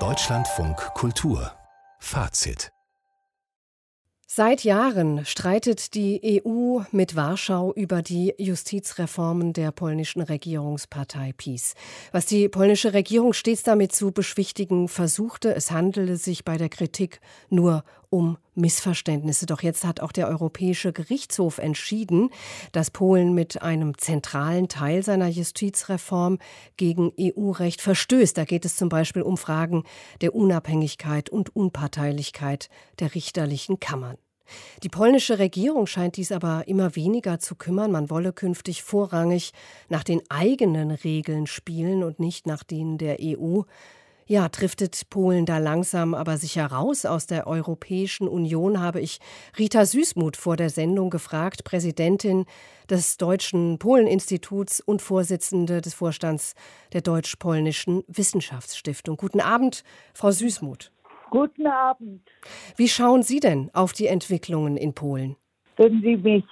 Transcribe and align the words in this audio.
Deutschlandfunk 0.00 0.76
Kultur 0.94 1.52
Fazit 2.00 2.72
Seit 4.26 4.64
Jahren 4.64 5.24
streitet 5.24 5.94
die 5.94 6.42
EU 6.44 6.80
mit 6.90 7.14
Warschau 7.14 7.72
über 7.72 8.02
die 8.02 8.34
Justizreformen 8.36 9.52
der 9.52 9.70
polnischen 9.70 10.22
Regierungspartei 10.22 11.34
PiS. 11.36 11.74
Was 12.10 12.26
die 12.26 12.48
polnische 12.48 12.94
Regierung 12.94 13.32
stets 13.32 13.62
damit 13.62 13.92
zu 13.92 14.10
beschwichtigen 14.10 14.88
versuchte, 14.88 15.54
es 15.54 15.70
handele 15.70 16.16
sich 16.16 16.44
bei 16.44 16.56
der 16.56 16.70
Kritik 16.70 17.20
nur 17.48 17.84
um 18.14 18.38
Missverständnisse. 18.54 19.44
Doch 19.46 19.60
jetzt 19.60 19.84
hat 19.84 19.98
auch 19.98 20.12
der 20.12 20.28
Europäische 20.28 20.92
Gerichtshof 20.92 21.58
entschieden, 21.58 22.30
dass 22.70 22.92
Polen 22.92 23.34
mit 23.34 23.60
einem 23.60 23.98
zentralen 23.98 24.68
Teil 24.68 25.02
seiner 25.02 25.26
Justizreform 25.26 26.38
gegen 26.76 27.10
EU-Recht 27.18 27.80
verstößt. 27.80 28.38
Da 28.38 28.44
geht 28.44 28.64
es 28.64 28.76
zum 28.76 28.88
Beispiel 28.88 29.22
um 29.22 29.36
Fragen 29.36 29.82
der 30.20 30.32
Unabhängigkeit 30.32 31.28
und 31.28 31.56
Unparteilichkeit 31.56 32.68
der 33.00 33.16
richterlichen 33.16 33.80
Kammern. 33.80 34.16
Die 34.84 34.90
polnische 34.90 35.40
Regierung 35.40 35.88
scheint 35.88 36.16
dies 36.16 36.30
aber 36.30 36.68
immer 36.68 36.94
weniger 36.94 37.40
zu 37.40 37.56
kümmern. 37.56 37.90
Man 37.90 38.10
wolle 38.10 38.32
künftig 38.32 38.84
vorrangig 38.84 39.52
nach 39.88 40.04
den 40.04 40.22
eigenen 40.28 40.92
Regeln 40.92 41.48
spielen 41.48 42.04
und 42.04 42.20
nicht 42.20 42.46
nach 42.46 42.62
denen 42.62 42.96
der 42.96 43.16
EU. 43.20 43.62
Ja, 44.26 44.48
driftet 44.48 45.10
Polen 45.10 45.44
da 45.44 45.58
langsam 45.58 46.14
aber 46.14 46.38
sicher 46.38 46.66
raus 46.66 47.04
aus 47.04 47.26
der 47.26 47.46
Europäischen 47.46 48.26
Union, 48.26 48.80
habe 48.80 49.00
ich 49.00 49.18
Rita 49.58 49.84
Süßmuth 49.84 50.38
vor 50.38 50.56
der 50.56 50.70
Sendung 50.70 51.10
gefragt, 51.10 51.64
Präsidentin 51.64 52.46
des 52.88 53.18
Deutschen 53.18 53.78
Polen-Instituts 53.78 54.80
und 54.80 55.02
Vorsitzende 55.02 55.82
des 55.82 55.92
Vorstands 55.92 56.54
der 56.94 57.02
Deutsch-Polnischen 57.02 58.02
Wissenschaftsstiftung. 58.08 59.18
Guten 59.18 59.40
Abend, 59.40 59.84
Frau 60.14 60.30
Süßmuth. 60.30 60.90
Guten 61.28 61.66
Abend. 61.66 62.22
Wie 62.76 62.88
schauen 62.88 63.22
Sie 63.22 63.40
denn 63.40 63.70
auf 63.74 63.92
die 63.92 64.06
Entwicklungen 64.06 64.78
in 64.78 64.94
Polen? 64.94 65.36
Wenn 65.76 66.00
Sie 66.00 66.16
mich 66.16 66.44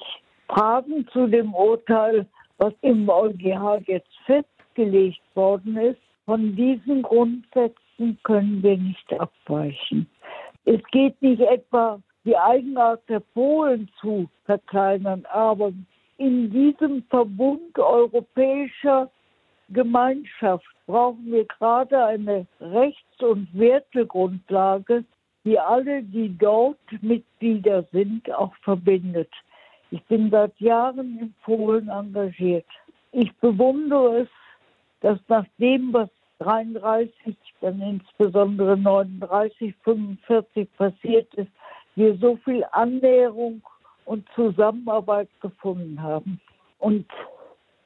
fragen 0.47 1.09
zu 1.13 1.27
dem 1.27 1.55
Urteil, 1.55 2.27
was 2.59 2.75
im 2.83 3.09
EuGH 3.09 3.83
jetzt 3.87 4.11
festgelegt 4.27 5.21
worden 5.35 5.77
ist, 5.79 6.01
von 6.25 6.55
diesen 6.57 7.03
Grundsätzen 7.03 8.19
können 8.23 8.63
wir 8.63 8.77
nicht 8.77 9.13
abweichen. 9.19 10.07
Es 10.65 10.81
geht 10.91 11.21
nicht 11.21 11.41
etwa 11.41 12.01
die 12.25 12.37
Eigenart 12.37 13.03
der 13.09 13.21
Polen 13.21 13.89
zu 14.01 14.29
verkleinern, 14.45 15.25
aber 15.31 15.73
in 16.19 16.51
diesem 16.51 17.03
Verbund 17.05 17.77
europäischer 17.79 19.11
Gemeinschaft 19.71 20.67
brauchen 20.87 21.27
wir 21.27 21.45
gerade 21.47 22.05
eine 22.05 22.47
Rechts- 22.61 23.23
und 23.23 23.49
Wertegrundlage, 23.53 25.05
die 25.45 25.59
alle, 25.59 26.03
die 26.03 26.37
dort 26.39 26.79
Mitglieder 27.01 27.83
sind, 27.91 28.31
auch 28.33 28.55
verbindet. 28.63 29.31
Ich 29.91 30.03
bin 30.05 30.31
seit 30.31 30.59
Jahren 30.61 31.19
in 31.19 31.35
Polen 31.45 31.89
engagiert. 31.89 32.67
Ich 33.11 33.35
bewundere 33.39 34.23
es, 34.23 34.29
dass 35.03 35.19
nach 35.29 35.47
dem, 35.59 35.93
was 35.93 36.09
33, 36.39 37.37
dann 37.61 37.81
insbesondere 37.81 38.77
39, 38.77 39.75
45 39.85 40.69
passiert 40.77 41.33
ist, 41.35 41.51
wir 41.95 42.17
so 42.17 42.37
viel 42.45 42.65
Annäherung 42.73 43.63
und 44.07 44.27
Zusammenarbeit 44.35 45.29
gefunden 45.41 46.03
haben. 46.03 46.41
Und 46.79 47.07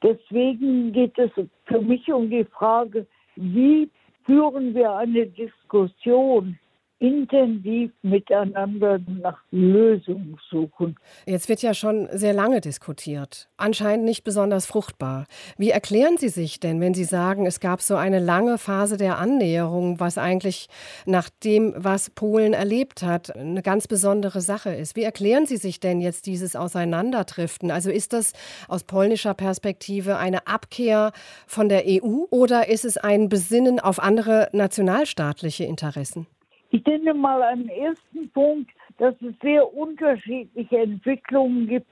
Deswegen 0.03 0.91
geht 0.91 1.17
es 1.17 1.31
für 1.65 1.81
mich 1.81 2.11
um 2.11 2.29
die 2.29 2.45
Frage, 2.45 3.07
wie 3.35 3.89
führen 4.25 4.75
wir 4.75 4.93
eine 4.93 5.25
Diskussion 5.25 6.57
intensiv 6.99 7.91
miteinander 8.01 8.99
nach 9.21 9.37
Lösungen 9.51 10.37
suchen. 10.49 10.95
Jetzt 11.27 11.47
wird 11.47 11.61
ja 11.61 11.75
schon 11.75 12.07
sehr 12.11 12.33
lange 12.33 12.59
diskutiert, 12.59 13.49
anscheinend 13.55 14.05
nicht 14.05 14.23
besonders 14.23 14.65
fruchtbar. 14.65 15.25
Wie 15.57 15.69
erklären 15.69 16.17
Sie 16.17 16.29
sich 16.29 16.59
denn, 16.59 16.81
wenn 16.81 16.95
Sie 16.95 17.03
sagen, 17.03 17.45
es 17.45 17.59
gab 17.59 17.81
so 17.81 17.95
eine 17.95 18.19
lange 18.19 18.57
Phase 18.57 18.97
der 18.97 19.19
Annäherung, 19.19 19.99
was 19.99 20.17
eigentlich 20.17 20.69
nach 21.05 21.29
dem, 21.43 21.73
was 21.77 22.09
Polen 22.09 22.53
erlebt 22.53 23.03
hat, 23.03 23.35
eine 23.35 23.61
ganz 23.61 23.87
besondere 23.87 24.41
Sache 24.41 24.73
ist? 24.73 24.95
Wie 24.95 25.03
erklären 25.03 25.45
Sie 25.45 25.57
sich 25.57 25.79
denn 25.79 26.01
jetzt 26.01 26.25
dieses 26.25 26.55
Auseinanderdriften? 26.55 27.69
Also 27.69 27.91
ist 27.91 28.13
das 28.13 28.33
aus 28.67 28.83
polnischer 28.83 29.35
Perspektive 29.35 30.17
eine 30.17 30.47
Abkehr 30.47 31.11
von 31.45 31.69
der 31.69 31.83
EU 31.85 32.25
oder 32.31 32.69
ist 32.69 32.85
es 32.85 32.97
ein 32.97 33.29
Besinnen 33.29 33.79
auf 33.79 33.99
andere 33.99 34.49
nationalstaatliche 34.51 35.63
Interessen? 35.63 36.25
Ich 36.69 36.83
denke 36.83 37.13
mal 37.13 37.41
einen 37.41 37.69
ersten 37.69 38.29
Punkt, 38.31 38.71
dass 38.97 39.15
es 39.21 39.33
sehr 39.41 39.73
unterschiedliche 39.73 40.77
Entwicklungen 40.79 41.67
gibt, 41.67 41.87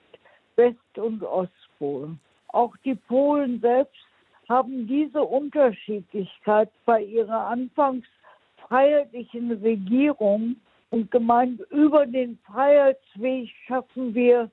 West- 0.56 0.98
und 0.98 1.24
Ostpolen. 1.24 2.20
Auch 2.50 2.76
die 2.84 2.96
Polen 2.96 3.60
selbst 3.62 4.06
haben 4.48 4.88
diese 4.88 5.22
Unterschiedlichkeit 5.22 6.70
bei 6.86 7.04
ihrer 7.04 7.48
anfangs 7.48 8.06
freiheitlichen 8.68 9.52
Regierung 9.52 10.56
und 10.90 11.12
gemeint, 11.12 11.60
über 11.72 12.06
den 12.06 12.38
Freiheitsweg 12.46 13.50
schaffen 13.68 14.14
wir 14.14 14.50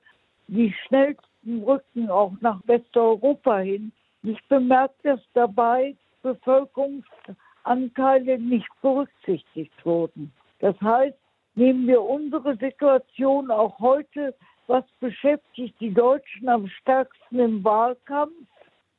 die 0.49 0.73
schnellsten 0.87 1.63
Brücken 1.63 2.11
auch 2.11 2.33
nach 2.41 2.61
Westeuropa 2.67 3.59
hin. 3.59 3.93
Ich 4.23 4.39
bemerke 4.49 4.95
dass 5.03 5.21
dabei 5.35 5.95
Bevölkerungs 6.23 7.05
Anteile 7.65 8.39
nicht 8.39 8.69
berücksichtigt 8.81 9.73
wurden. 9.85 10.33
Das 10.61 10.81
heißt, 10.81 11.17
nehmen 11.55 11.87
wir 11.87 12.03
unsere 12.03 12.57
Situation 12.57 13.51
auch 13.51 13.79
heute, 13.79 14.35
was 14.67 14.85
beschäftigt 15.01 15.75
die 15.81 15.93
Deutschen 15.93 16.49
am 16.49 16.69
stärksten 16.69 17.39
im 17.39 17.65
Wahlkampf? 17.65 18.33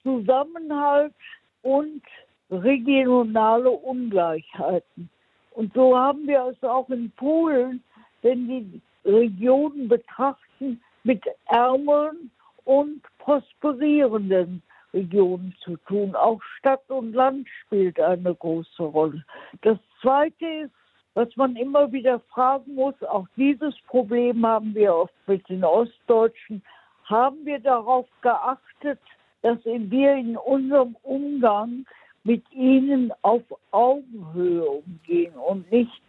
Zusammenhalt 0.04 1.14
und 1.62 2.04
regionale 2.52 3.70
Ungleichheiten. 3.70 5.10
Und 5.52 5.74
so 5.74 5.98
haben 5.98 6.28
wir 6.28 6.46
es 6.48 6.62
auch 6.64 6.90
in 6.90 7.10
Polen, 7.12 7.82
wenn 8.22 8.48
die 8.48 8.82
Regionen 9.06 9.88
betrachten, 9.88 10.82
mit 11.04 11.24
ärmeren 11.46 12.32
und 12.66 13.02
prosperierenden 13.20 14.62
Regionen 14.94 15.56
zu 15.64 15.78
tun. 15.88 16.16
Auch 16.16 16.42
Stadt 16.58 16.90
und 16.90 17.14
Land 17.14 17.48
spielt 17.66 18.00
eine 18.00 18.34
große 18.36 18.84
Rolle. 18.84 19.24
Das 19.62 19.78
Zweite 20.02 20.46
ist, 20.46 20.72
was 21.16 21.36
man 21.36 21.56
immer 21.56 21.92
wieder 21.92 22.20
fragen 22.20 22.76
muss, 22.76 22.96
auch 23.04 23.28
dieses 23.38 23.76
Problem 23.88 24.46
haben 24.46 24.74
wir 24.74 24.96
oft 24.96 25.14
mit 25.28 25.48
den 25.48 25.64
Ostdeutschen, 25.64 26.64
haben 27.06 27.46
wir 27.46 27.60
darauf 27.60 28.08
geachtet, 28.22 29.00
dass 29.42 29.60
wir 29.66 30.14
in 30.16 30.38
unserem 30.38 30.96
Umgang 31.04 31.86
mit 32.24 32.44
ihnen 32.52 33.12
auf 33.22 33.44
Augenhöhe 33.72 34.64
umgehen 34.64 35.34
und 35.36 35.70
nicht 35.72 36.02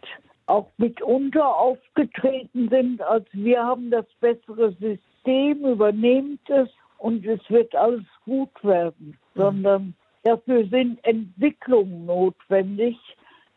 auch 0.47 0.67
mitunter 0.77 1.55
aufgetreten 1.55 2.69
sind, 2.69 3.01
als 3.01 3.25
wir 3.33 3.63
haben 3.63 3.89
das 3.91 4.05
bessere 4.21 4.71
System, 4.73 5.65
übernehmt 5.65 6.49
es 6.49 6.69
und 6.97 7.25
es 7.25 7.41
wird 7.49 7.75
alles 7.75 8.05
gut 8.25 8.63
werden, 8.63 9.17
sondern 9.35 9.95
dafür 10.23 10.67
sind 10.67 11.03
Entwicklungen 11.05 12.05
notwendig, 12.05 12.97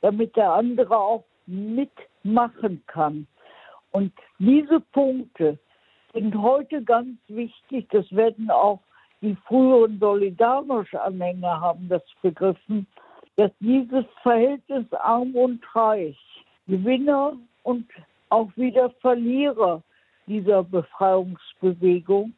damit 0.01 0.37
der 0.37 0.53
andere 0.53 0.97
auch 0.97 1.25
mitmachen 1.47 2.83
kann. 2.87 3.27
Und 3.91 4.13
diese 4.39 4.81
Punkte 4.93 5.59
sind 6.13 6.35
heute 6.41 6.83
ganz 6.83 7.19
wichtig. 7.29 7.89
Das 7.91 8.11
werden 8.15 8.51
auch 8.51 8.81
die 9.21 9.37
früheren 9.47 9.99
Solidarność-Anhänger 9.99 11.61
haben 11.61 11.89
das 11.89 12.03
begriffen, 12.23 12.87
dass 13.37 13.51
dieses 13.61 14.05
Verhältnis 14.23 14.85
arm 14.93 15.35
und 15.35 15.65
reich, 15.75 16.19
Gewinner 16.67 17.37
und 17.63 17.89
auch 18.29 18.51
wieder 18.57 18.91
Verlierer 19.01 19.83
dieser 20.27 20.63
Befreiungsbewegung 20.63 22.35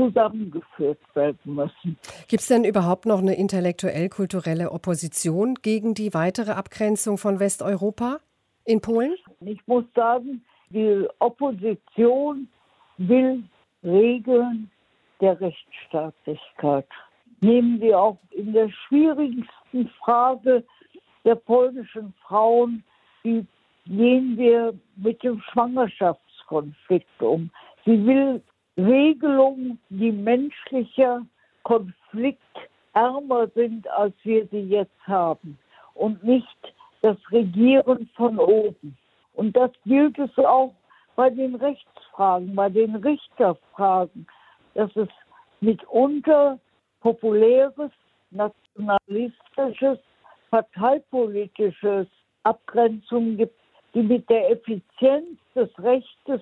zusammengeführt 0.00 0.98
werden 1.14 1.54
müssen. 1.54 1.98
Gibt 2.28 2.40
es 2.40 2.48
denn 2.48 2.64
überhaupt 2.64 3.06
noch 3.06 3.18
eine 3.18 3.34
intellektuell-kulturelle 3.34 4.72
Opposition 4.72 5.54
gegen 5.60 5.94
die 5.94 6.14
weitere 6.14 6.52
Abgrenzung 6.52 7.18
von 7.18 7.40
Westeuropa 7.40 8.18
in 8.64 8.80
Polen? 8.80 9.14
Ich 9.40 9.60
muss 9.66 9.84
sagen, 9.94 10.42
die 10.70 11.06
Opposition 11.18 12.48
will 12.98 13.42
Regeln 13.82 14.70
der 15.20 15.40
Rechtsstaatlichkeit. 15.40 16.86
Nehmen 17.40 17.80
wir 17.80 17.98
auch 17.98 18.18
in 18.30 18.52
der 18.52 18.70
schwierigsten 18.70 19.88
Frage 20.02 20.64
der 21.24 21.34
polnischen 21.34 22.14
Frauen, 22.26 22.82
wie 23.22 23.46
gehen 23.86 24.36
wir 24.36 24.74
mit 24.96 25.22
dem 25.22 25.40
Schwangerschaftskonflikt 25.52 27.22
um. 27.22 27.50
Sie 27.84 28.04
will 28.06 28.42
Regelungen, 28.86 29.78
die 29.88 30.12
menschlicher 30.12 31.26
Konflikt 31.62 32.40
ärmer 32.92 33.48
sind, 33.54 33.88
als 33.90 34.14
wir 34.22 34.46
sie 34.48 34.60
jetzt 34.60 35.06
haben 35.06 35.58
und 35.94 36.22
nicht 36.24 36.74
das 37.02 37.16
Regieren 37.30 38.08
von 38.16 38.38
oben. 38.38 38.96
Und 39.34 39.56
das 39.56 39.70
gilt 39.84 40.18
es 40.18 40.36
auch 40.38 40.74
bei 41.16 41.30
den 41.30 41.54
Rechtsfragen, 41.54 42.54
bei 42.54 42.68
den 42.68 42.96
Richterfragen, 42.96 44.26
dass 44.74 44.94
es 44.96 45.08
mitunter 45.60 46.58
populäres, 47.00 47.90
nationalistisches, 48.30 49.98
parteipolitisches 50.50 52.06
Abgrenzungen 52.42 53.36
gibt, 53.36 53.58
die 53.94 54.02
mit 54.02 54.28
der 54.28 54.50
Effizienz 54.50 55.38
des 55.54 55.70
Rechtes 55.78 56.40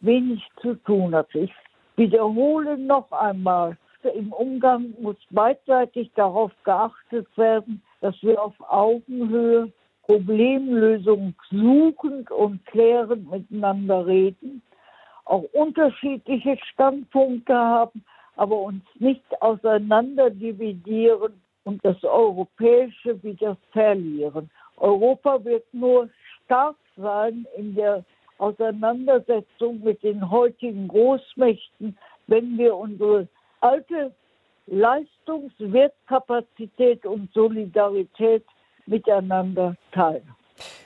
wenig 0.00 0.42
zu 0.60 0.74
tun 0.76 1.14
hat. 1.14 1.34
Ich 1.34 1.52
wiederhole 2.00 2.78
noch 2.78 3.12
einmal, 3.12 3.76
im 4.14 4.32
Umgang 4.32 4.94
muss 5.00 5.16
beidseitig 5.30 6.10
darauf 6.14 6.50
geachtet 6.64 7.28
werden, 7.36 7.82
dass 8.00 8.14
wir 8.22 8.42
auf 8.42 8.54
Augenhöhe 8.68 9.70
Problemlösungen 10.04 11.36
suchend 11.50 12.30
und 12.30 12.64
klärend 12.66 13.30
miteinander 13.30 14.06
reden, 14.06 14.62
auch 15.26 15.44
unterschiedliche 15.52 16.56
Standpunkte 16.72 17.54
haben, 17.54 18.02
aber 18.36 18.58
uns 18.58 18.82
nicht 18.98 19.42
auseinander 19.42 20.30
dividieren 20.30 21.34
und 21.64 21.84
das 21.84 22.02
Europäische 22.02 23.22
wieder 23.22 23.58
verlieren. 23.72 24.50
Europa 24.78 25.44
wird 25.44 25.66
nur 25.72 26.08
stark 26.44 26.76
sein 26.96 27.46
in 27.56 27.74
der 27.74 28.02
Auseinandersetzung 28.40 29.84
mit 29.84 30.02
den 30.02 30.30
heutigen 30.30 30.88
Großmächten, 30.88 31.98
wenn 32.26 32.58
wir 32.58 32.74
unsere 32.76 33.28
alte 33.60 34.12
Leistungswertkapazität 34.66 37.04
und 37.04 37.30
Solidarität 37.32 38.44
miteinander 38.86 39.76
teilen. 39.92 40.28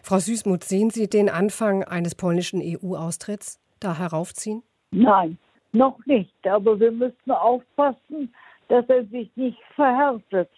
Frau 0.03 0.19
Süßmuth, 0.19 0.65
sehen 0.65 0.91
Sie 0.91 1.09
den 1.09 1.31
Anfang 1.31 1.85
eines 1.85 2.15
polnischen 2.15 2.61
EU-Austritts 2.62 3.59
da 3.81 3.99
heraufziehen? 3.99 4.62
Nein, 4.91 5.39
noch 5.73 5.99
nicht. 6.07 6.47
Aber 6.47 6.79
wir 6.79 6.93
müssen 6.93 7.31
aufpassen, 7.31 8.35
dass 8.69 8.87
er 8.89 9.05
sich 9.07 9.31
nicht 9.37 9.59
verhärtet 9.75 10.50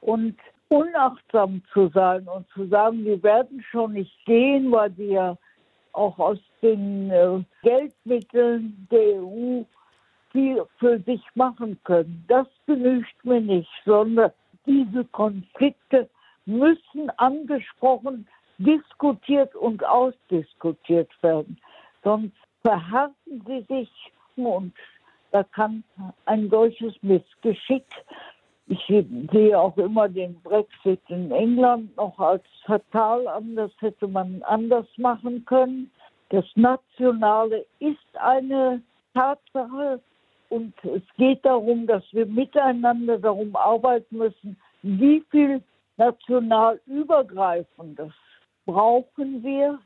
und 0.00 0.36
unachtsam 0.68 1.62
zu 1.72 1.88
sein 1.88 2.26
und 2.28 2.48
zu 2.50 2.66
sagen, 2.66 3.04
wir 3.04 3.22
werden 3.22 3.64
schon 3.70 3.92
nicht 3.92 4.12
gehen, 4.24 4.72
weil 4.72 4.96
wir 4.96 5.38
auch 5.96 6.18
aus 6.18 6.38
den 6.62 7.10
äh, 7.10 7.42
Geldmitteln 7.62 8.86
der 8.90 9.22
EU 9.22 9.62
viel 10.30 10.64
für 10.78 11.00
sich 11.00 11.22
machen 11.34 11.78
können. 11.84 12.24
Das 12.28 12.46
genügt 12.66 13.24
mir 13.24 13.40
nicht, 13.40 13.70
sondern 13.84 14.32
diese 14.66 15.04
Konflikte 15.06 16.08
müssen 16.44 17.10
angesprochen, 17.16 18.26
diskutiert 18.58 19.54
und 19.54 19.84
ausdiskutiert 19.84 21.10
werden. 21.22 21.58
Sonst 22.02 22.36
verhärten 22.62 23.42
sie 23.46 23.64
sich 23.68 23.90
und 24.36 24.72
da 25.32 25.42
kann 25.42 25.84
ein 26.24 26.48
solches 26.50 26.94
Missgeschick 27.02 27.84
ich 28.68 28.84
sehe 28.86 29.58
auch 29.58 29.76
immer 29.76 30.08
den 30.08 30.40
Brexit 30.42 31.00
in 31.08 31.30
England 31.30 31.96
noch 31.96 32.18
als 32.18 32.42
fatal 32.64 33.26
an. 33.28 33.54
Das 33.54 33.70
hätte 33.78 34.08
man 34.08 34.42
anders 34.42 34.86
machen 34.96 35.44
können. 35.44 35.90
Das 36.30 36.44
Nationale 36.56 37.64
ist 37.78 37.98
eine 38.14 38.82
Tatsache 39.14 40.00
und 40.48 40.74
es 40.84 41.02
geht 41.16 41.44
darum, 41.44 41.86
dass 41.86 42.02
wir 42.12 42.26
miteinander 42.26 43.18
darum 43.18 43.54
arbeiten 43.54 44.18
müssen, 44.18 44.56
wie 44.82 45.22
viel 45.30 45.62
national 45.96 46.80
übergreifendes 46.86 48.12
brauchen 48.64 49.42
wir, 49.42 49.78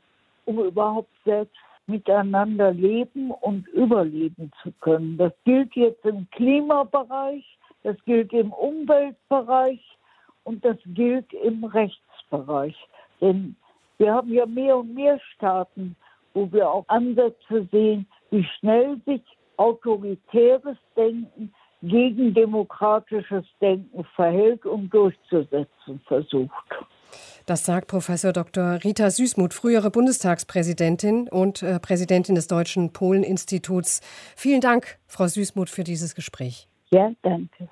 um 0.45 0.59
überhaupt 0.59 1.11
selbst 1.23 1.55
miteinander 1.87 2.71
leben 2.71 3.31
und 3.31 3.67
überleben 3.69 4.51
zu 4.63 4.71
können. 4.81 5.17
Das 5.17 5.33
gilt 5.45 5.75
jetzt 5.75 6.05
im 6.05 6.27
Klimabereich, 6.31 7.45
das 7.83 7.97
gilt 8.05 8.33
im 8.33 8.51
Umweltbereich 8.53 9.81
und 10.43 10.63
das 10.63 10.77
gilt 10.85 11.31
im 11.33 11.63
Rechtsbereich. 11.63 12.75
Denn 13.19 13.55
wir 13.97 14.13
haben 14.13 14.33
ja 14.33 14.45
mehr 14.45 14.77
und 14.77 14.93
mehr 14.93 15.19
Staaten, 15.35 15.95
wo 16.33 16.51
wir 16.51 16.69
auch 16.69 16.85
Ansätze 16.87 17.67
sehen, 17.71 18.07
wie 18.31 18.45
schnell 18.59 18.99
sich 19.05 19.21
autoritäres 19.57 20.77
Denken 20.95 21.53
gegen 21.83 22.33
demokratisches 22.33 23.45
Denken 23.59 24.03
verhält 24.15 24.65
und 24.65 24.89
durchzusetzen 24.89 26.01
versucht. 26.07 26.51
Das 27.45 27.65
sagt 27.65 27.87
Professor 27.87 28.31
Dr. 28.31 28.83
Rita 28.83 29.09
Süßmuth, 29.09 29.53
frühere 29.53 29.91
Bundestagspräsidentin 29.91 31.27
und 31.27 31.63
äh, 31.63 31.79
Präsidentin 31.79 32.35
des 32.35 32.47
Deutschen 32.47 32.93
Polen-Instituts. 32.93 34.01
Vielen 34.35 34.61
Dank, 34.61 34.99
Frau 35.07 35.27
Süßmuth, 35.27 35.69
für 35.69 35.83
dieses 35.83 36.15
Gespräch. 36.15 36.70
Ja, 36.93 37.13
danke. 37.21 37.69